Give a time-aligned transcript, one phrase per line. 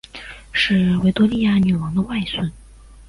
[0.51, 2.51] 是维多利亚女王的外孙。